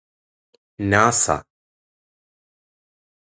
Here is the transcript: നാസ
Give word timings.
നാസ 0.79 1.25